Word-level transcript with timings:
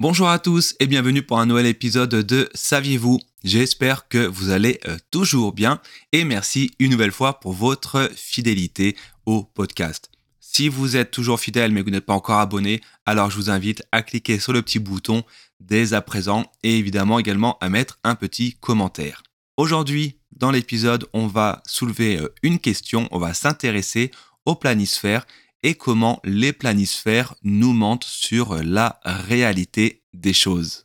Bonjour 0.00 0.28
à 0.28 0.38
tous 0.38 0.76
et 0.78 0.86
bienvenue 0.86 1.24
pour 1.24 1.40
un 1.40 1.46
nouvel 1.46 1.66
épisode 1.66 2.10
de 2.14 2.48
Saviez-vous? 2.54 3.18
J'espère 3.42 4.06
que 4.06 4.28
vous 4.28 4.50
allez 4.50 4.78
euh, 4.86 4.96
toujours 5.10 5.52
bien 5.52 5.80
et 6.12 6.22
merci 6.22 6.70
une 6.78 6.92
nouvelle 6.92 7.10
fois 7.10 7.40
pour 7.40 7.52
votre 7.52 8.08
fidélité 8.14 8.96
au 9.26 9.42
podcast. 9.42 10.08
Si 10.38 10.68
vous 10.68 10.94
êtes 10.94 11.10
toujours 11.10 11.40
fidèle 11.40 11.72
mais 11.72 11.80
que 11.80 11.86
vous 11.86 11.90
n'êtes 11.90 12.06
pas 12.06 12.14
encore 12.14 12.38
abonné, 12.38 12.80
alors 13.06 13.32
je 13.32 13.34
vous 13.34 13.50
invite 13.50 13.82
à 13.90 14.02
cliquer 14.02 14.38
sur 14.38 14.52
le 14.52 14.62
petit 14.62 14.78
bouton 14.78 15.24
dès 15.58 15.94
à 15.94 16.00
présent 16.00 16.48
et 16.62 16.78
évidemment 16.78 17.18
également 17.18 17.58
à 17.60 17.68
mettre 17.68 17.98
un 18.04 18.14
petit 18.14 18.54
commentaire. 18.60 19.24
Aujourd'hui, 19.56 20.20
dans 20.30 20.52
l'épisode, 20.52 21.06
on 21.12 21.26
va 21.26 21.60
soulever 21.66 22.20
euh, 22.20 22.32
une 22.44 22.60
question, 22.60 23.08
on 23.10 23.18
va 23.18 23.34
s'intéresser 23.34 24.12
au 24.46 24.54
planisphère 24.54 25.26
et 25.62 25.74
comment 25.74 26.20
les 26.24 26.52
planisphères 26.52 27.34
nous 27.42 27.72
mentent 27.72 28.04
sur 28.04 28.62
la 28.62 29.00
réalité 29.04 30.02
des 30.14 30.32
choses. 30.32 30.82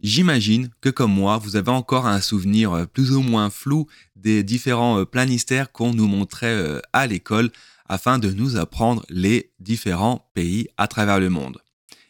J'imagine 0.00 0.68
que 0.82 0.90
comme 0.90 1.14
moi, 1.14 1.38
vous 1.38 1.56
avez 1.56 1.70
encore 1.70 2.06
un 2.06 2.20
souvenir 2.20 2.86
plus 2.92 3.12
ou 3.12 3.22
moins 3.22 3.48
flou 3.48 3.86
des 4.16 4.42
différents 4.42 5.04
planisphères 5.06 5.72
qu'on 5.72 5.94
nous 5.94 6.06
montrait 6.06 6.46
euh, 6.46 6.80
à 6.92 7.06
l'école 7.06 7.50
afin 7.86 8.18
de 8.18 8.30
nous 8.30 8.56
apprendre 8.56 9.04
les 9.08 9.52
différents 9.60 10.30
pays 10.34 10.68
à 10.76 10.88
travers 10.88 11.20
le 11.20 11.30
monde. 11.30 11.58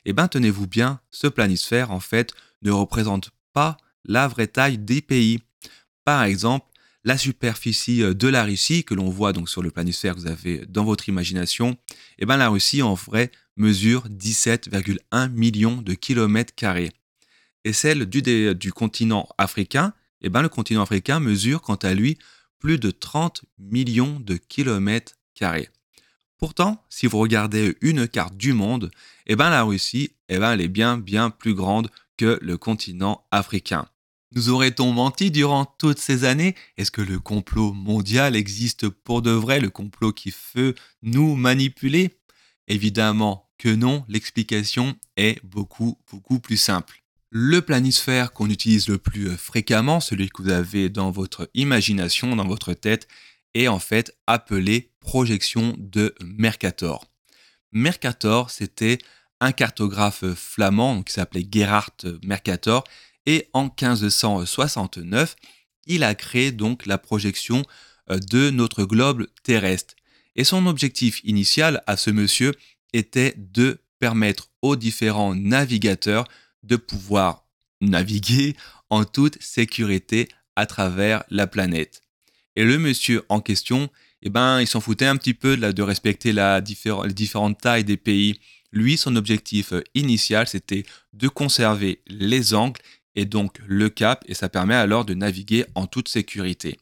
Eh 0.07 0.12
bien, 0.12 0.29
tenez-vous 0.29 0.66
bien, 0.66 1.01
ce 1.10 1.27
planisphère, 1.27 1.91
en 1.91 2.01
fait, 2.01 2.33
ne 2.62 2.71
représente 2.71 3.30
pas 3.52 3.77
la 4.05 4.29
vraie 4.29 4.49
taille 4.49 4.79
des 4.79 5.01
pays. 5.01 5.41
Par 6.05 6.24
exemple, 6.24 6.66
la 7.05 7.19
superficie 7.19 8.03
euh, 8.03 8.15
de 8.15 8.29
la 8.29 8.45
Russie 8.45 8.85
que 8.85 8.95
l'on 8.95 9.09
voit 9.09 9.33
donc 9.33 9.49
sur 9.49 9.63
le 9.63 9.71
planisphère 9.71 10.15
que 10.15 10.21
vous 10.21 10.27
avez 10.27 10.65
dans 10.67 10.85
votre 10.85 11.09
imagination, 11.09 11.77
eh 12.19 12.27
ben 12.27 12.37
la 12.37 12.49
Russie 12.49 12.83
en 12.83 12.95
vrai 12.95 13.30
mesure 13.57 14.09
17,1 14.09 15.30
millions 15.30 15.80
de 15.83 15.95
kilomètres 15.95 16.55
carrés. 16.55 16.91
Et 17.65 17.73
celle 17.73 18.07
du, 18.07 18.73
continent 18.73 19.29
africain, 19.38 19.95
eh 20.21 20.29
ben 20.29 20.43
le 20.43 20.49
continent 20.49 20.83
africain 20.83 21.21
mesure 21.21 21.63
quant 21.63 21.77
à 21.77 21.95
lui 21.95 22.19
plus 22.59 22.79
de 22.79 22.91
30 22.91 23.45
millions 23.59 24.21
de 24.21 24.37
kilomètres 24.37 25.15
carrés. 25.35 25.68
Pourtant, 26.39 26.85
si 26.91 27.07
vous 27.07 27.18
regardez 27.18 27.77
une 27.80 28.09
carte 28.09 28.37
du 28.37 28.52
monde, 28.52 28.91
eh 29.27 29.37
ben 29.37 29.51
la 29.51 29.63
Russie, 29.63 30.11
eh 30.29 30.35
elle 30.35 30.61
est 30.61 30.68
bien 30.68 30.99
bien 30.99 31.30
plus 31.30 31.55
grande 31.55 31.91
que 32.16 32.39
le 32.43 32.57
continent 32.57 33.27
africain. 33.30 33.87
Nous 34.35 34.49
aurait-on 34.49 34.93
menti 34.93 35.30
durant 35.30 35.65
toutes 35.65 36.01
ces 36.01 36.24
années? 36.24 36.57
Est-ce 36.77 36.90
que 36.90 37.01
le 37.01 37.21
complot 37.21 37.73
mondial 37.73 38.35
existe 38.35 38.88
pour 38.88 39.23
de 39.23 39.30
vrai, 39.30 39.60
le 39.60 39.71
complot 39.71 40.13
qui 40.13 40.35
veut 40.54 40.74
nous 41.02 41.37
manipuler? 41.37 42.18
Évidemment 42.66 43.49
que 43.59 43.68
non, 43.68 44.05
l'explication 44.09 44.96
est 45.16 45.38
beaucoup, 45.45 45.99
beaucoup 46.10 46.40
plus 46.40 46.57
simple. 46.57 47.02
Le 47.30 47.62
planisphère 47.62 48.32
qu'on 48.32 48.51
utilise 48.51 48.88
le 48.88 48.99
plus 48.99 49.37
fréquemment, 49.37 50.01
celui 50.01 50.29
que 50.29 50.43
vous 50.43 50.51
avez 50.51 50.88
dans 50.88 51.12
votre 51.12 51.49
imagination, 51.55 52.35
dans 52.35 52.46
votre 52.46 52.74
tête, 52.74 53.07
est 53.55 53.68
en 53.68 53.79
fait 53.79 54.16
appelé 54.27 54.90
projection 54.99 55.77
de 55.79 56.12
Mercator. 56.24 57.05
Mercator, 57.71 58.51
c'était 58.51 58.99
un 59.40 59.52
cartographe 59.52 60.24
flamand 60.35 61.02
qui 61.05 61.12
s'appelait 61.12 61.46
Gerhard 61.49 62.18
Mercator 62.24 62.82
et 63.27 63.49
en 63.53 63.65
1569, 63.65 65.37
il 65.87 66.03
a 66.03 66.15
créé 66.15 66.53
donc 66.53 66.87
la 66.87 66.99
projection 66.99 67.65
euh, 68.11 68.19
de 68.19 68.50
notre 68.50 68.84
globe 68.84 69.27
terrestre. 69.43 69.94
Et 70.37 70.44
son 70.44 70.67
objectif 70.67 71.21
initial 71.25 71.83
à 71.87 71.97
ce 71.97 72.11
monsieur 72.11 72.53
était 72.93 73.34
de 73.37 73.81
permettre 73.99 74.50
aux 74.62 74.77
différents 74.77 75.34
navigateurs 75.34 76.27
de 76.63 76.77
pouvoir 76.77 77.47
naviguer 77.81 78.57
en 78.91 79.05
toute 79.05 79.41
sécurité 79.43 80.29
à 80.57 80.67
travers 80.67 81.25
la 81.31 81.47
planète. 81.47 82.03
Et 82.57 82.65
le 82.65 82.79
monsieur 82.79 83.25
en 83.29 83.41
question, 83.41 83.91
eh 84.23 84.31
ben, 84.31 84.61
il 84.61 84.67
s'en 84.67 84.81
foutait 84.81 85.07
un 85.07 85.17
petit 85.17 85.34
peu 85.34 85.57
de, 85.57 85.83
respecter 85.83 86.33
la 86.33 86.61
les 86.61 87.13
différentes 87.13 87.61
tailles 87.61 87.84
des 87.84 87.97
pays. 87.97 88.41
Lui, 88.73 88.97
son 88.97 89.17
objectif 89.17 89.73
euh, 89.73 89.83
initial, 89.95 90.49
c'était 90.49 90.84
de 91.13 91.29
conserver 91.29 92.03
les 92.07 92.55
angles 92.55 92.81
et 93.17 93.25
donc 93.25 93.59
le 93.67 93.89
cap, 93.89 94.25
et 94.27 94.35
ça 94.35 94.49
permet 94.49 94.75
alors 94.75 95.05
de 95.05 95.15
naviguer 95.15 95.65
en 95.75 95.87
toute 95.87 96.09
sécurité. 96.09 96.79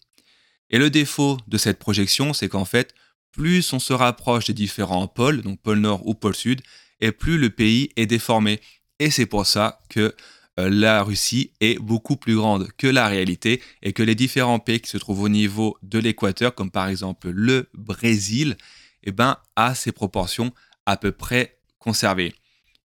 Et 0.70 0.78
le 0.78 0.90
défaut 0.90 1.38
de 1.48 1.58
cette 1.58 1.78
projection, 1.78 2.32
c'est 2.32 2.48
qu'en 2.48 2.64
fait, 2.64 2.94
plus 3.30 3.72
on 3.72 3.78
se 3.78 3.92
rapproche 3.92 4.46
des 4.46 4.54
différents 4.54 5.08
pôles, 5.08 5.42
donc 5.42 5.60
pôle 5.60 5.78
nord 5.78 6.06
ou 6.06 6.14
pôle 6.14 6.34
sud, 6.34 6.62
et 7.00 7.12
plus 7.12 7.38
le 7.38 7.50
pays 7.50 7.90
est 7.96 8.06
déformé. 8.06 8.60
Et 8.98 9.10
c'est 9.10 9.26
pour 9.26 9.46
ça 9.46 9.80
que 9.88 10.14
euh, 10.58 10.68
la 10.70 11.02
Russie 11.02 11.52
est 11.60 11.78
beaucoup 11.78 12.16
plus 12.16 12.36
grande 12.36 12.68
que 12.76 12.86
la 12.86 13.08
réalité 13.08 13.62
et 13.82 13.92
que 13.92 14.02
les 14.02 14.14
différents 14.14 14.58
pays 14.58 14.80
qui 14.80 14.90
se 14.90 14.98
trouvent 14.98 15.22
au 15.22 15.28
niveau 15.28 15.76
de 15.82 15.98
l'équateur, 15.98 16.54
comme 16.54 16.70
par 16.70 16.88
exemple 16.88 17.30
le 17.30 17.68
Brésil, 17.74 18.56
eh 19.02 19.12
ben, 19.12 19.38
a 19.56 19.74
ces 19.74 19.92
proportions 19.92 20.52
à 20.86 20.96
peu 20.96 21.12
près 21.12 21.58
conservées. 21.78 22.34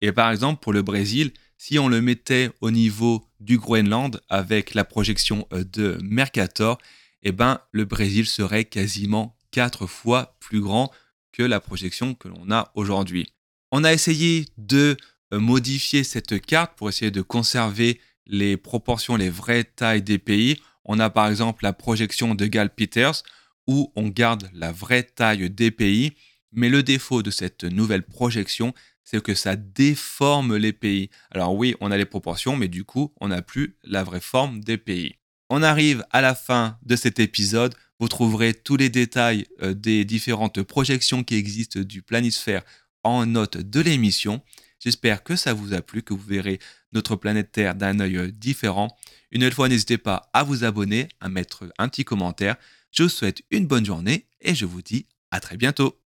Et 0.02 0.12
par 0.12 0.32
exemple, 0.32 0.62
pour 0.62 0.74
le 0.74 0.82
Brésil, 0.82 1.32
si 1.58 1.80
on 1.80 1.88
le 1.88 2.02
mettait 2.02 2.50
au 2.62 2.72
niveau 2.72 3.26
du 3.40 3.58
Groenland 3.58 4.22
avec 4.30 4.74
la 4.74 4.84
projection 4.84 5.48
euh, 5.54 5.64
de 5.64 5.98
Mercator, 6.04 6.78
eh 7.24 7.32
ben, 7.32 7.60
le 7.72 7.86
Brésil 7.86 8.26
serait 8.28 8.66
quasiment 8.66 9.36
quatre 9.52 9.88
fois 9.88 10.36
plus 10.40 10.62
grand 10.62 10.92
que 11.32 11.44
la 11.44 11.60
projection 11.60 12.14
que 12.14 12.28
l'on 12.28 12.52
a 12.52 12.72
aujourd'hui. 12.76 13.34
On 13.72 13.84
a 13.84 13.94
essayé 13.94 14.46
de 14.58 14.96
euh, 15.34 15.40
modifier 15.40 16.04
cette 16.04 16.40
carte 16.40 16.78
pour 16.78 16.90
essayer 16.90 17.12
de 17.12 17.22
conserver 17.22 18.00
les 18.28 18.58
proportions, 18.58 19.16
les 19.16 19.30
vraies 19.30 19.64
tailles 19.64 20.02
des 20.02 20.20
pays. 20.20 20.62
On 20.84 21.00
a 21.00 21.10
par 21.10 21.28
exemple 21.28 21.64
la 21.64 21.74
projection 21.74 22.36
de 22.36 22.46
Gal 22.46 22.70
Peters 22.74 23.24
où 23.68 23.92
on 23.96 24.08
garde 24.10 24.50
la 24.54 24.72
vraie 24.72 25.04
taille 25.04 25.50
des 25.50 25.72
pays, 25.72 26.14
mais 26.52 26.70
le 26.70 26.84
défaut 26.84 27.24
de 27.24 27.32
cette 27.32 27.64
nouvelle 27.64 28.04
projection, 28.04 28.74
c'est 29.06 29.22
que 29.22 29.36
ça 29.36 29.56
déforme 29.56 30.58
les 30.58 30.74
pays. 30.74 31.10
Alors 31.32 31.56
oui, 31.56 31.76
on 31.80 31.92
a 31.92 31.98
les 31.98 32.06
proportions, 32.06 32.58
mais 32.58 32.68
du 32.68 32.84
coup, 32.84 33.14
on 33.22 33.30
n'a 33.30 33.42
plus 33.42 33.78
la 33.84 34.04
vraie 34.04 34.20
forme 34.20 34.60
des 34.60 34.78
pays. 34.78 35.16
On 35.50 35.62
arrive 35.62 36.04
à 36.12 36.22
la 36.22 36.36
fin 36.36 36.78
de 36.84 36.96
cet 36.96 37.20
épisode. 37.20 37.76
Vous 38.00 38.08
trouverez 38.08 38.54
tous 38.54 38.78
les 38.78 38.90
détails 38.90 39.46
euh, 39.62 39.74
des 39.74 40.04
différentes 40.04 40.64
projections 40.64 41.24
qui 41.24 41.36
existent 41.36 41.80
du 41.80 42.02
planisphère 42.02 42.64
en 43.04 43.26
note 43.26 43.58
de 43.58 43.80
l'émission. 43.80 44.42
J'espère 44.80 45.24
que 45.24 45.36
ça 45.36 45.54
vous 45.54 45.74
a 45.74 45.82
plu, 45.82 46.02
que 46.02 46.14
vous 46.14 46.26
verrez 46.28 46.60
notre 46.92 47.16
planète 47.16 47.52
Terre 47.52 47.76
d'un 47.76 48.00
œil 48.00 48.18
euh, 48.18 48.32
différent. 48.32 48.96
Une 49.32 49.50
fois, 49.52 49.70
n'hésitez 49.70 49.98
pas 49.98 50.30
à 50.34 50.44
vous 50.44 50.64
abonner, 50.64 51.08
à 51.22 51.30
mettre 51.30 51.66
un 51.78 51.88
petit 51.88 52.06
commentaire. 52.06 52.56
Je 52.92 53.04
vous 53.04 53.10
souhaite 53.10 53.44
une 53.52 53.68
bonne 53.68 53.86
journée 53.86 54.26
et 54.42 54.56
je 54.56 54.66
vous 54.66 54.82
dis 54.82 55.06
à 55.32 55.40
très 55.40 55.58
bientôt. 55.58 56.00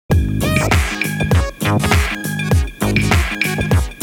Beats. 3.59 3.98